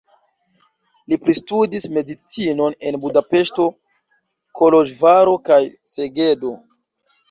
Li 1.13 1.19
pristudis 1.25 1.85
medicinon 1.99 2.79
en 2.91 2.99
Budapeŝto, 3.05 3.69
Koloĵvaro 4.63 5.41
kaj 5.53 5.65
Segedo. 5.97 6.59